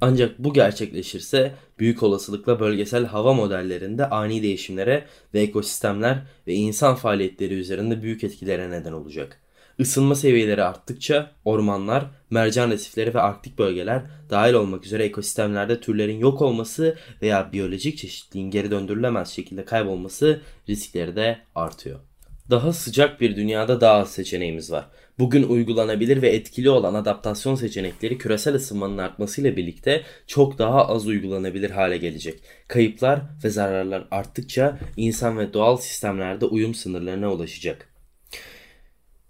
Ancak 0.00 0.38
bu 0.38 0.52
gerçekleşirse 0.52 1.54
büyük 1.78 2.02
olasılıkla 2.02 2.60
bölgesel 2.60 3.04
hava 3.04 3.32
modellerinde 3.32 4.10
ani 4.10 4.42
değişimlere 4.42 5.04
ve 5.34 5.40
ekosistemler 5.40 6.22
ve 6.46 6.54
insan 6.54 6.94
faaliyetleri 6.94 7.54
üzerinde 7.54 8.02
büyük 8.02 8.24
etkilere 8.24 8.70
neden 8.70 8.92
olacak. 8.92 9.40
Isınma 9.78 10.14
seviyeleri 10.14 10.62
arttıkça 10.62 11.30
ormanlar, 11.44 12.06
mercan 12.30 12.70
resifleri 12.70 13.14
ve 13.14 13.20
arktik 13.20 13.58
bölgeler 13.58 14.02
dahil 14.30 14.54
olmak 14.54 14.86
üzere 14.86 15.04
ekosistemlerde 15.04 15.80
türlerin 15.80 16.18
yok 16.18 16.42
olması 16.42 16.96
veya 17.22 17.52
biyolojik 17.52 17.98
çeşitliliğin 17.98 18.50
geri 18.50 18.70
döndürülemez 18.70 19.28
şekilde 19.28 19.64
kaybolması 19.64 20.40
riskleri 20.68 21.16
de 21.16 21.38
artıyor. 21.54 22.00
Daha 22.50 22.72
sıcak 22.72 23.20
bir 23.20 23.36
dünyada 23.36 23.80
daha 23.80 23.94
az 23.94 24.12
seçeneğimiz 24.12 24.72
var. 24.72 24.86
Bugün 25.18 25.42
uygulanabilir 25.42 26.22
ve 26.22 26.28
etkili 26.28 26.70
olan 26.70 26.94
adaptasyon 26.94 27.54
seçenekleri 27.54 28.18
küresel 28.18 28.54
ısınmanın 28.54 28.98
artmasıyla 28.98 29.56
birlikte 29.56 30.02
çok 30.26 30.58
daha 30.58 30.88
az 30.88 31.06
uygulanabilir 31.06 31.70
hale 31.70 31.96
gelecek. 31.96 32.40
Kayıplar 32.68 33.20
ve 33.44 33.50
zararlar 33.50 34.08
arttıkça 34.10 34.78
insan 34.96 35.38
ve 35.38 35.52
doğal 35.52 35.76
sistemlerde 35.76 36.44
uyum 36.44 36.74
sınırlarına 36.74 37.32
ulaşacak. 37.32 37.93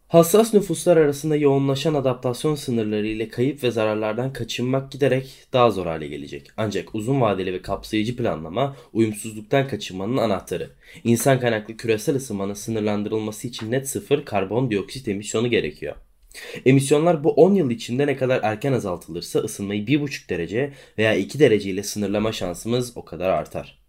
Hassas 0.08 0.54
nüfuslar 0.54 0.96
arasında 0.96 1.36
yoğunlaşan 1.36 1.94
adaptasyon 1.94 2.54
sınırları 2.54 3.06
ile 3.06 3.28
kayıp 3.28 3.62
ve 3.62 3.70
zararlardan 3.70 4.32
kaçınmak 4.32 4.92
giderek 4.92 5.46
daha 5.52 5.70
zor 5.70 5.86
hale 5.86 6.06
gelecek. 6.06 6.50
Ancak 6.56 6.94
uzun 6.94 7.20
vadeli 7.20 7.52
ve 7.52 7.62
kapsayıcı 7.62 8.16
planlama 8.16 8.76
uyumsuzluktan 8.92 9.68
kaçınmanın 9.68 10.16
anahtarı. 10.16 10.70
İnsan 11.04 11.40
kaynaklı 11.40 11.76
küresel 11.76 12.16
ısınmanın 12.16 12.54
sınırlandırılması 12.54 13.48
için 13.48 13.70
net 13.70 13.88
sıfır 13.88 14.24
karbondioksit 14.24 15.08
emisyonu 15.08 15.50
gerekiyor. 15.50 15.96
Emisyonlar 16.66 17.24
bu 17.24 17.30
10 17.30 17.54
yıl 17.54 17.70
içinde 17.70 18.06
ne 18.06 18.16
kadar 18.16 18.40
erken 18.42 18.72
azaltılırsa 18.72 19.38
ısınmayı 19.38 19.86
1,5 19.86 20.28
derece 20.28 20.72
veya 20.98 21.14
2 21.14 21.38
derece 21.38 21.70
ile 21.70 21.82
sınırlama 21.82 22.32
şansımız 22.32 22.96
o 22.96 23.04
kadar 23.04 23.30
artar. 23.30 23.83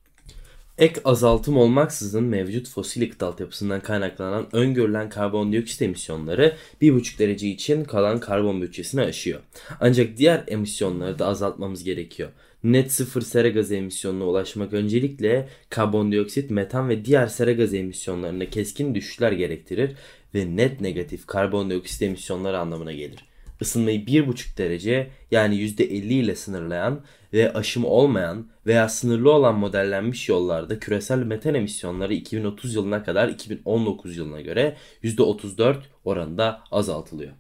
Ek 0.77 1.01
azaltım 1.05 1.57
olmaksızın 1.57 2.23
mevcut 2.23 2.69
fosil 2.69 3.01
yakıt 3.01 3.23
altyapısından 3.23 3.81
kaynaklanan 3.81 4.55
öngörülen 4.55 5.09
karbondioksit 5.09 5.81
emisyonları 5.81 6.55
1,5 6.81 7.19
derece 7.19 7.47
için 7.47 7.83
kalan 7.83 8.19
karbon 8.19 8.61
bütçesini 8.61 9.01
aşıyor. 9.01 9.39
Ancak 9.79 10.17
diğer 10.17 10.43
emisyonları 10.47 11.19
da 11.19 11.27
azaltmamız 11.27 11.83
gerekiyor. 11.83 12.29
Net 12.63 12.91
sıfır 12.91 13.21
sera 13.21 13.49
gazı 13.49 13.75
emisyonuna 13.75 14.25
ulaşmak 14.25 14.73
öncelikle 14.73 15.49
karbondioksit, 15.69 16.51
metan 16.51 16.89
ve 16.89 17.05
diğer 17.05 17.27
sera 17.27 17.51
gazı 17.51 17.77
emisyonlarında 17.77 18.49
keskin 18.49 18.95
düşüşler 18.95 19.31
gerektirir 19.31 19.91
ve 20.33 20.55
net 20.55 20.81
negatif 20.81 21.27
karbondioksit 21.27 22.01
emisyonları 22.01 22.59
anlamına 22.59 22.93
gelir 22.93 23.25
ısınmayı 23.61 24.05
1,5 24.05 24.57
derece 24.57 25.09
yani 25.31 25.55
%50 25.55 26.13
ile 26.13 26.35
sınırlayan 26.35 27.01
ve 27.33 27.53
aşımı 27.53 27.87
olmayan 27.87 28.47
veya 28.65 28.89
sınırlı 28.89 29.31
olan 29.31 29.55
modellenmiş 29.55 30.29
yollarda 30.29 30.79
küresel 30.79 31.19
metan 31.19 31.55
emisyonları 31.55 32.13
2030 32.13 32.75
yılına 32.75 33.03
kadar 33.03 33.29
2019 33.29 34.17
yılına 34.17 34.41
göre 34.41 34.77
%34 35.03 35.75
oranında 36.03 36.63
azaltılıyor. 36.71 37.31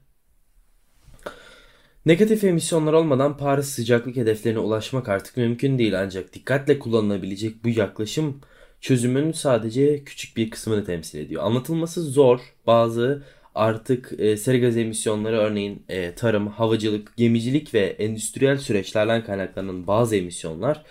Negatif 2.05 2.43
emisyonlar 2.43 2.93
olmadan 2.93 3.37
Paris 3.37 3.65
sıcaklık 3.65 4.15
hedeflerine 4.15 4.59
ulaşmak 4.59 5.09
artık 5.09 5.37
mümkün 5.37 5.77
değil 5.77 6.01
ancak 6.01 6.33
dikkatle 6.33 6.79
kullanılabilecek 6.79 7.63
bu 7.63 7.69
yaklaşım 7.69 8.41
çözümün 8.81 9.31
sadece 9.31 10.03
küçük 10.03 10.37
bir 10.37 10.49
kısmını 10.49 10.85
temsil 10.85 11.19
ediyor. 11.19 11.43
Anlatılması 11.43 12.01
zor, 12.03 12.39
bazı 12.67 13.23
artık 13.55 14.11
e, 14.17 14.37
sera 14.37 14.57
gaz 14.57 14.77
emisyonları 14.77 15.37
örneğin 15.37 15.83
e, 15.89 16.15
tarım, 16.15 16.47
havacılık, 16.47 17.17
gemicilik 17.17 17.73
ve 17.73 17.79
endüstriyel 17.79 18.57
süreçlerden 18.57 19.25
kaynaklanan 19.25 19.87
bazı 19.87 20.15
emisyonlar 20.15 20.83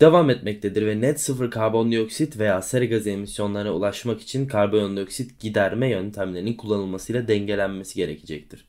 devam 0.00 0.30
etmektedir 0.30 0.86
ve 0.86 1.00
net 1.00 1.20
sıfır 1.20 1.50
karbondioksit 1.50 2.38
veya 2.38 2.62
sera 2.62 2.84
gazı 2.84 3.10
emisyonlarına 3.10 3.72
ulaşmak 3.72 4.20
için 4.20 4.46
karbondioksit 4.46 5.40
giderme 5.40 5.90
yöntemlerinin 5.90 6.54
kullanılmasıyla 6.54 7.28
dengelenmesi 7.28 7.94
gerekecektir. 7.94 8.64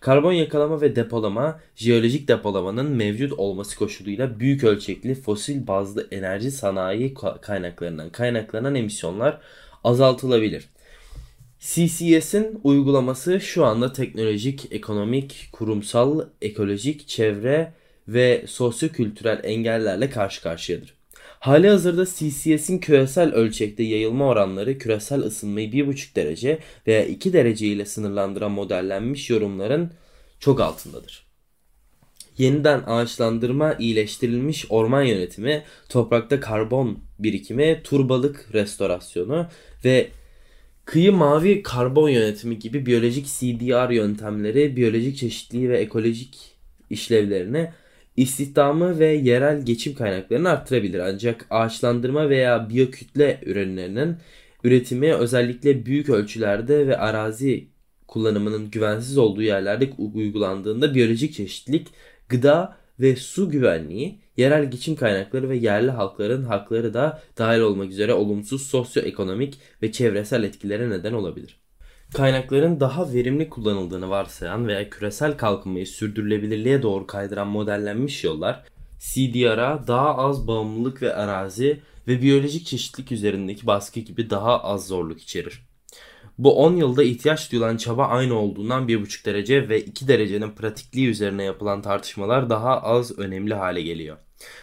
Karbon 0.00 0.32
yakalama 0.32 0.80
ve 0.80 0.96
depolama, 0.96 1.60
jeolojik 1.76 2.28
depolamanın 2.28 2.90
mevcut 2.90 3.32
olması 3.32 3.78
koşuluyla 3.78 4.40
büyük 4.40 4.64
ölçekli 4.64 5.14
fosil 5.14 5.66
bazlı 5.66 6.08
enerji 6.10 6.50
sanayi 6.50 7.14
kaynaklarından 7.42 8.10
kaynaklanan 8.10 8.74
emisyonlar 8.74 9.40
azaltılabilir. 9.84 10.68
CCS'in 11.60 12.60
uygulaması 12.64 13.40
şu 13.40 13.64
anda 13.64 13.92
teknolojik, 13.92 14.72
ekonomik, 14.72 15.48
kurumsal, 15.52 16.20
ekolojik, 16.42 17.08
çevre 17.08 17.72
ve 18.08 18.44
sosyokültürel 18.46 19.40
engellerle 19.44 20.10
karşı 20.10 20.42
karşıyadır. 20.42 20.96
Hali 21.40 21.68
hazırda 21.68 22.06
CCS'in 22.06 22.78
küresel 22.78 23.32
ölçekte 23.32 23.82
yayılma 23.82 24.26
oranları 24.26 24.78
küresel 24.78 25.20
ısınmayı 25.20 25.70
1,5 25.70 26.16
derece 26.16 26.58
veya 26.86 27.04
2 27.04 27.32
derece 27.32 27.66
ile 27.66 27.84
sınırlandıran 27.84 28.50
modellenmiş 28.50 29.30
yorumların 29.30 29.90
çok 30.40 30.60
altındadır. 30.60 31.26
Yeniden 32.38 32.82
ağaçlandırma, 32.86 33.74
iyileştirilmiş 33.74 34.66
orman 34.68 35.02
yönetimi, 35.02 35.64
toprakta 35.88 36.40
karbon 36.40 36.98
birikimi, 37.18 37.80
turbalık 37.84 38.48
restorasyonu 38.52 39.46
ve 39.84 40.10
Kıyı 40.86 41.12
mavi 41.12 41.62
karbon 41.62 42.08
yönetimi 42.08 42.58
gibi 42.58 42.86
biyolojik 42.86 43.26
CDR 43.26 43.90
yöntemleri 43.90 44.76
biyolojik 44.76 45.16
çeşitliliği 45.16 45.70
ve 45.70 45.78
ekolojik 45.78 46.56
işlevlerini 46.90 47.70
istihdamı 48.16 48.98
ve 48.98 49.06
yerel 49.06 49.64
geçim 49.64 49.94
kaynaklarını 49.94 50.50
arttırabilir. 50.50 50.98
Ancak 50.98 51.46
ağaçlandırma 51.50 52.30
veya 52.30 52.68
biyokütle 52.70 53.40
ürünlerinin 53.46 54.16
üretimi 54.64 55.14
özellikle 55.14 55.86
büyük 55.86 56.08
ölçülerde 56.08 56.86
ve 56.86 56.98
arazi 56.98 57.68
kullanımının 58.08 58.70
güvensiz 58.70 59.18
olduğu 59.18 59.42
yerlerde 59.42 59.90
uygulandığında 59.98 60.94
biyolojik 60.94 61.34
çeşitlilik, 61.34 61.86
gıda 62.28 62.76
ve 63.00 63.16
su 63.16 63.50
güvenliği, 63.50 64.18
yerel 64.36 64.70
geçim 64.70 64.96
kaynakları 64.96 65.48
ve 65.48 65.56
yerli 65.56 65.90
halkların 65.90 66.44
hakları 66.44 66.94
da 66.94 67.22
dahil 67.38 67.60
olmak 67.60 67.90
üzere 67.90 68.14
olumsuz 68.14 68.62
sosyoekonomik 68.62 69.58
ve 69.82 69.92
çevresel 69.92 70.42
etkilere 70.42 70.90
neden 70.90 71.12
olabilir. 71.12 71.60
Kaynakların 72.14 72.80
daha 72.80 73.12
verimli 73.12 73.50
kullanıldığını 73.50 74.10
varsayan 74.10 74.68
veya 74.68 74.90
küresel 74.90 75.36
kalkınmayı 75.36 75.86
sürdürülebilirliğe 75.86 76.82
doğru 76.82 77.06
kaydıran 77.06 77.48
modellenmiş 77.48 78.24
yollar 78.24 78.64
CDR'a 78.98 79.86
daha 79.86 80.16
az 80.16 80.48
bağımlılık 80.48 81.02
ve 81.02 81.14
arazi 81.14 81.80
ve 82.08 82.22
biyolojik 82.22 82.66
çeşitlilik 82.66 83.12
üzerindeki 83.12 83.66
baskı 83.66 84.00
gibi 84.00 84.30
daha 84.30 84.62
az 84.62 84.86
zorluk 84.86 85.22
içerir. 85.22 85.66
Bu 86.38 86.64
10 86.64 86.76
yılda 86.76 87.02
ihtiyaç 87.02 87.52
duyulan 87.52 87.76
çaba 87.76 88.06
aynı 88.06 88.38
olduğundan 88.38 88.88
1,5 88.88 89.24
derece 89.24 89.68
ve 89.68 89.80
2 89.80 90.08
derecenin 90.08 90.50
pratikliği 90.50 91.08
üzerine 91.08 91.44
yapılan 91.44 91.82
tartışmalar 91.82 92.50
daha 92.50 92.82
az 92.82 93.18
önemli 93.18 93.54
hale 93.54 93.82
geliyor. 93.82 94.16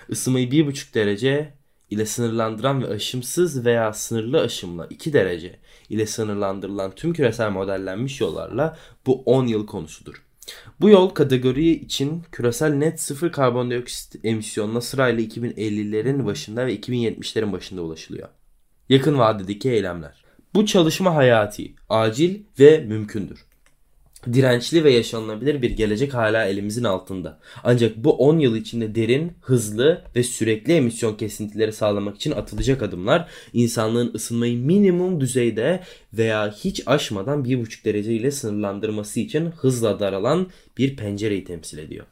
Isınmayı 0.09 0.49
1,5 0.49 0.93
derece 0.93 1.53
ile 1.89 2.05
sınırlandıran 2.05 2.83
ve 2.83 2.87
aşımsız 2.87 3.65
veya 3.65 3.93
sınırlı 3.93 4.41
aşımla 4.41 4.87
2 4.89 5.13
derece 5.13 5.59
ile 5.89 6.05
sınırlandırılan 6.05 6.91
tüm 6.95 7.13
küresel 7.13 7.51
modellenmiş 7.51 8.21
yollarla 8.21 8.77
bu 9.05 9.23
10 9.25 9.47
yıl 9.47 9.67
konusudur. 9.67 10.23
Bu 10.81 10.89
yol 10.89 11.09
kategori 11.09 11.69
için 11.69 12.23
küresel 12.31 12.73
net 12.73 13.01
sıfır 13.01 13.31
karbondioksit 13.31 14.25
emisyonuna 14.25 14.81
sırayla 14.81 15.23
2050'lerin 15.23 16.25
başında 16.25 16.65
ve 16.67 16.75
2070'lerin 16.75 17.51
başında 17.51 17.81
ulaşılıyor. 17.81 18.29
Yakın 18.89 19.17
vadedeki 19.17 19.71
eylemler. 19.71 20.23
Bu 20.53 20.65
çalışma 20.65 21.15
hayati, 21.15 21.75
acil 21.89 22.43
ve 22.59 22.77
mümkündür. 22.87 23.45
Dirençli 24.33 24.83
ve 24.83 24.91
yaşanılabilir 24.91 25.61
bir 25.61 25.71
gelecek 25.71 26.13
hala 26.13 26.45
elimizin 26.45 26.83
altında. 26.83 27.39
Ancak 27.63 27.97
bu 27.97 28.11
10 28.11 28.39
yıl 28.39 28.55
içinde 28.55 28.95
derin, 28.95 29.31
hızlı 29.41 30.01
ve 30.15 30.23
sürekli 30.23 30.73
emisyon 30.73 31.15
kesintileri 31.15 31.73
sağlamak 31.73 32.15
için 32.15 32.31
atılacak 32.31 32.81
adımlar 32.81 33.29
insanlığın 33.53 34.13
ısınmayı 34.13 34.57
minimum 34.57 35.21
düzeyde 35.21 35.83
veya 36.13 36.51
hiç 36.51 36.83
aşmadan 36.85 37.43
1,5 37.43 37.85
derece 37.85 38.13
ile 38.13 38.31
sınırlandırması 38.31 39.19
için 39.19 39.45
hızla 39.45 39.99
daralan 39.99 40.47
bir 40.77 40.95
pencereyi 40.95 41.43
temsil 41.43 41.77
ediyor. 41.77 42.05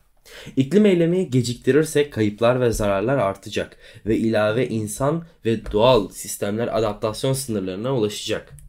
İklim 0.55 0.85
eylemi 0.85 1.29
geciktirirsek 1.29 2.13
kayıplar 2.13 2.61
ve 2.61 2.71
zararlar 2.71 3.17
artacak 3.17 3.77
ve 4.05 4.17
ilave 4.17 4.67
insan 4.67 5.23
ve 5.45 5.71
doğal 5.71 6.09
sistemler 6.09 6.77
adaptasyon 6.77 7.33
sınırlarına 7.33 7.95
ulaşacak. 7.95 8.60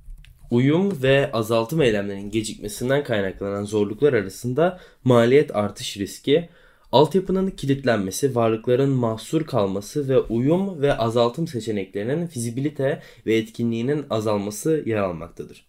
Uyum 0.52 1.02
ve 1.02 1.32
azaltım 1.32 1.82
eylemlerinin 1.82 2.30
gecikmesinden 2.30 3.04
kaynaklanan 3.04 3.64
zorluklar 3.64 4.12
arasında 4.12 4.80
maliyet 5.04 5.56
artış 5.56 5.96
riski, 5.96 6.48
altyapının 6.92 7.50
kilitlenmesi, 7.50 8.34
varlıkların 8.34 8.90
mahsur 8.90 9.46
kalması 9.46 10.08
ve 10.08 10.18
uyum 10.18 10.82
ve 10.82 10.96
azaltım 10.96 11.46
seçeneklerinin 11.46 12.26
fizibilite 12.26 13.02
ve 13.26 13.36
etkinliğinin 13.36 14.04
azalması 14.10 14.82
yer 14.86 14.96
almaktadır. 14.96 15.66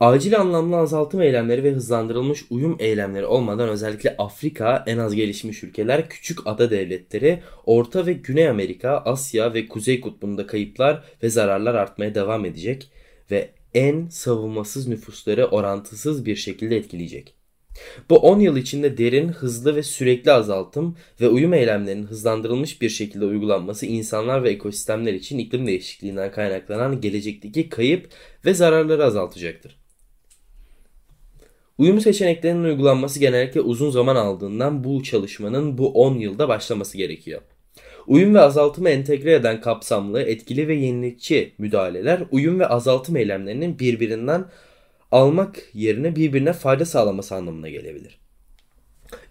Acil 0.00 0.40
anlamlı 0.40 0.76
azaltım 0.76 1.22
eylemleri 1.22 1.64
ve 1.64 1.72
hızlandırılmış 1.72 2.44
uyum 2.50 2.76
eylemleri 2.78 3.26
olmadan 3.26 3.68
özellikle 3.68 4.16
Afrika, 4.18 4.84
en 4.86 4.98
az 4.98 5.14
gelişmiş 5.14 5.62
ülkeler, 5.62 6.08
küçük 6.08 6.46
ada 6.46 6.70
devletleri, 6.70 7.42
Orta 7.66 8.06
ve 8.06 8.12
Güney 8.12 8.48
Amerika, 8.48 8.90
Asya 8.98 9.54
ve 9.54 9.68
Kuzey 9.68 10.00
Kutbu'nda 10.00 10.46
kayıplar 10.46 11.04
ve 11.22 11.30
zararlar 11.30 11.74
artmaya 11.74 12.14
devam 12.14 12.44
edecek 12.44 12.90
ve 13.32 13.50
en 13.74 14.08
savunmasız 14.08 14.88
nüfusları 14.88 15.46
orantısız 15.46 16.26
bir 16.26 16.36
şekilde 16.36 16.76
etkileyecek. 16.76 17.34
Bu 18.10 18.16
10 18.16 18.40
yıl 18.40 18.56
içinde 18.56 18.98
derin, 18.98 19.28
hızlı 19.28 19.76
ve 19.76 19.82
sürekli 19.82 20.32
azaltım 20.32 20.96
ve 21.20 21.28
uyum 21.28 21.54
eylemlerinin 21.54 22.06
hızlandırılmış 22.06 22.82
bir 22.82 22.88
şekilde 22.88 23.24
uygulanması 23.24 23.86
insanlar 23.86 24.44
ve 24.44 24.50
ekosistemler 24.50 25.12
için 25.12 25.38
iklim 25.38 25.66
değişikliğinden 25.66 26.32
kaynaklanan 26.32 27.00
gelecekteki 27.00 27.68
kayıp 27.68 28.08
ve 28.44 28.54
zararları 28.54 29.04
azaltacaktır. 29.04 29.82
Uyum 31.78 32.00
seçeneklerinin 32.00 32.64
uygulanması 32.64 33.20
genellikle 33.20 33.60
uzun 33.60 33.90
zaman 33.90 34.16
aldığından 34.16 34.84
bu 34.84 35.02
çalışmanın 35.02 35.78
bu 35.78 35.92
10 35.92 36.14
yılda 36.14 36.48
başlaması 36.48 36.98
gerekiyor. 36.98 37.42
Uyum 38.06 38.34
ve 38.34 38.40
azaltımı 38.40 38.88
entegre 38.88 39.34
eden 39.34 39.60
kapsamlı, 39.60 40.22
etkili 40.22 40.68
ve 40.68 40.74
yenilikçi 40.74 41.54
müdahaleler 41.58 42.22
uyum 42.30 42.60
ve 42.60 42.66
azaltım 42.66 43.16
eylemlerinin 43.16 43.78
birbirinden 43.78 44.44
almak 45.12 45.62
yerine 45.74 46.16
birbirine 46.16 46.52
fayda 46.52 46.84
sağlaması 46.84 47.34
anlamına 47.34 47.68
gelebilir. 47.68 48.18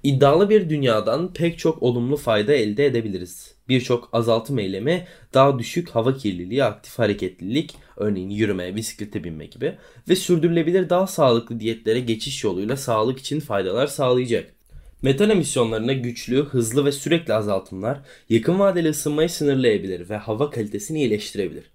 İddialı 0.03 0.49
bir 0.49 0.69
dünyadan 0.69 1.33
pek 1.33 1.59
çok 1.59 1.83
olumlu 1.83 2.17
fayda 2.17 2.53
elde 2.53 2.85
edebiliriz. 2.85 3.55
Birçok 3.69 4.09
azaltım 4.13 4.59
eylemi 4.59 5.07
daha 5.33 5.59
düşük 5.59 5.89
hava 5.89 6.17
kirliliği, 6.17 6.63
aktif 6.63 6.99
hareketlilik, 6.99 7.75
örneğin 7.97 8.29
yürüme, 8.29 8.75
bisiklete 8.75 9.23
binme 9.23 9.45
gibi 9.45 9.77
ve 10.09 10.15
sürdürülebilir 10.15 10.89
daha 10.89 11.07
sağlıklı 11.07 11.59
diyetlere 11.59 11.99
geçiş 11.99 12.43
yoluyla 12.43 12.77
sağlık 12.77 13.19
için 13.19 13.39
faydalar 13.39 13.87
sağlayacak. 13.87 14.60
Metal 15.01 15.29
emisyonlarına 15.29 15.93
güçlü, 15.93 16.45
hızlı 16.45 16.85
ve 16.85 16.91
sürekli 16.91 17.33
azaltımlar 17.33 17.99
yakın 18.29 18.59
vadeli 18.59 18.89
ısınmayı 18.89 19.29
sınırlayabilir 19.29 20.09
ve 20.09 20.17
hava 20.17 20.49
kalitesini 20.49 20.99
iyileştirebilir. 20.99 21.71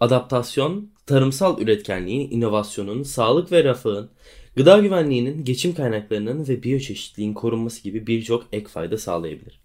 Adaptasyon, 0.00 0.90
tarımsal 1.06 1.60
üretkenliğin, 1.60 2.30
inovasyonun, 2.30 3.02
sağlık 3.02 3.52
ve 3.52 3.64
refahın, 3.64 4.10
gıda 4.56 4.78
güvenliğinin, 4.78 5.44
geçim 5.44 5.74
kaynaklarının 5.74 6.48
ve 6.48 6.62
biyoçeşitliliğin 6.62 7.34
korunması 7.34 7.82
gibi 7.82 8.06
birçok 8.06 8.46
ek 8.52 8.68
fayda 8.68 8.98
sağlayabilir. 8.98 9.60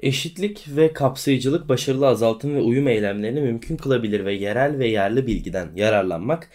Eşitlik 0.00 0.64
ve 0.68 0.92
kapsayıcılık 0.92 1.68
başarılı 1.68 2.06
azaltım 2.06 2.54
ve 2.54 2.60
uyum 2.60 2.88
eylemlerini 2.88 3.40
mümkün 3.40 3.76
kılabilir 3.76 4.24
ve 4.24 4.34
yerel 4.34 4.78
ve 4.78 4.88
yerli 4.88 5.26
bilgiden 5.26 5.70
yararlanmak 5.76 6.50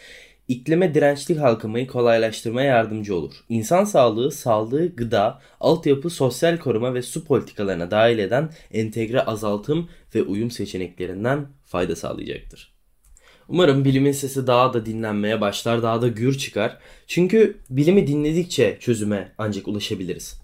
iklime 0.51 0.93
dirençli 0.93 1.37
kalkınmayı 1.37 1.87
kolaylaştırmaya 1.87 2.67
yardımcı 2.67 3.15
olur. 3.15 3.33
İnsan 3.49 3.83
sağlığı, 3.83 4.31
sağlığı, 4.31 4.95
gıda, 4.95 5.41
altyapı, 5.59 6.09
sosyal 6.09 6.57
koruma 6.57 6.93
ve 6.93 7.01
su 7.01 7.25
politikalarına 7.25 7.91
dahil 7.91 8.19
eden 8.19 8.49
entegre 8.71 9.21
azaltım 9.21 9.89
ve 10.15 10.23
uyum 10.23 10.51
seçeneklerinden 10.51 11.47
fayda 11.65 11.95
sağlayacaktır. 11.95 12.71
Umarım 13.47 13.85
bilimin 13.85 14.11
sesi 14.11 14.47
daha 14.47 14.73
da 14.73 14.85
dinlenmeye 14.85 15.41
başlar, 15.41 15.83
daha 15.83 16.01
da 16.01 16.07
gür 16.07 16.37
çıkar. 16.37 16.77
Çünkü 17.07 17.57
bilimi 17.69 18.07
dinledikçe 18.07 18.77
çözüme 18.79 19.33
ancak 19.37 19.67
ulaşabiliriz. 19.67 20.41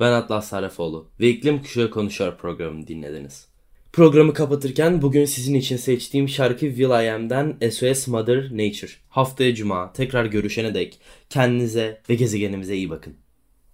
Ben 0.00 0.12
Atlas 0.12 0.48
Sarrafoğlu 0.48 1.08
ve 1.20 1.28
İklim 1.28 1.62
Kuşağı 1.62 1.90
Konuşuyor 1.90 2.36
programını 2.36 2.86
dinlediniz. 2.86 3.53
Programı 3.94 4.34
kapatırken 4.34 5.02
bugün 5.02 5.24
sizin 5.24 5.54
için 5.54 5.76
seçtiğim 5.76 6.28
şarkı 6.28 6.66
Will 6.66 7.04
I 7.04 7.12
Am'den 7.12 7.56
SOS 7.70 8.08
Mother 8.08 8.42
Nature. 8.42 8.90
Haftaya 9.08 9.54
cuma 9.54 9.92
tekrar 9.92 10.24
görüşene 10.24 10.74
dek 10.74 11.00
kendinize 11.30 12.00
ve 12.08 12.14
gezegenimize 12.14 12.76
iyi 12.76 12.90
bakın. 12.90 13.14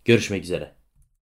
Görüşmek 0.05 0.45
üzere. 0.45 0.80